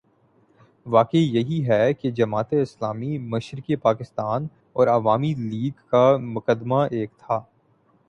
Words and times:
واقعہ 0.85 1.17
یہ 1.17 1.67
ہے 1.67 1.93
کہ 1.93 2.11
جماعت 2.11 2.53
اسلامی 2.53 3.17
مشرقی 3.27 3.75
پاکستان 3.75 4.47
اور 4.73 4.87
عوامی 4.89 5.33
لیگ 5.39 5.87
کا 5.87 6.05
مقدمہ 6.19 6.83
ایک 6.91 7.11
تھا۔ 7.17 7.41